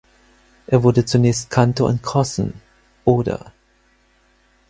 [0.65, 2.55] Er wurde zunächst Kantor in Crossen
[3.05, 3.51] (Oder).